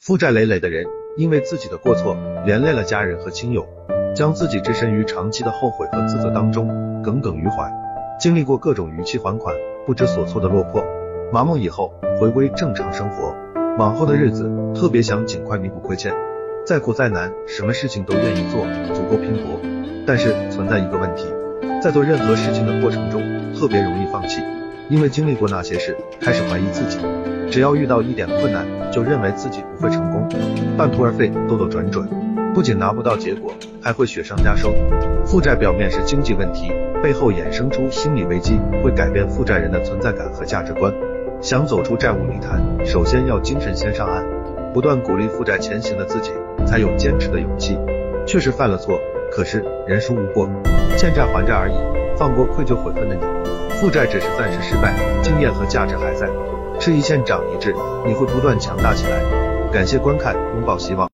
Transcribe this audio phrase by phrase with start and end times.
[0.00, 0.86] 负债累累的人，
[1.18, 2.16] 因为自己的过错
[2.46, 3.66] 连累了家人和亲友，
[4.16, 7.70] 将自己置身于长期的后悔和自责当中，耿耿于怀。
[8.18, 9.54] 经历过各种逾期还款、
[9.86, 10.82] 不知所措的落魄，
[11.30, 13.36] 麻木以后回归正常生活，
[13.76, 16.14] 往后的日子特别想尽快弥补亏欠，
[16.64, 18.62] 再苦再难，什么事情都愿意做，
[18.94, 19.60] 足够拼搏。
[20.06, 21.26] 但是存在一个问题，
[21.82, 23.20] 在做任何事情的过程中，
[23.52, 24.40] 特别容易放弃，
[24.88, 26.98] 因为经历过那些事，开始怀疑自己。
[27.50, 30.28] 只要遇到一点困难，就认为自己不会成功，
[30.78, 32.08] 半途而废，兜兜转转，
[32.54, 34.72] 不仅拿不到结果，还会雪上加霜。
[35.26, 36.72] 负债表面是经济问题，
[37.02, 40.94] 背后衍生出心理危机，会改变负债人的存在感和价值观。
[41.40, 44.24] 想走出债务泥潭，首先要精神先上岸，
[44.72, 46.30] 不断鼓励负债前行的自己，
[46.64, 47.76] 才有坚持的勇气。
[48.26, 48.96] 确实犯了错，
[49.32, 50.48] 可是人生无过，
[50.96, 51.74] 欠债还债而已，
[52.16, 53.22] 放过愧疚悔恨的你。
[53.80, 56.28] 负债只是暂时失败，经验和价值还在。
[56.80, 57.76] 吃一堑长一智，
[58.06, 59.20] 你会不断强大起来。
[59.70, 61.06] 感谢观看，拥抱希望。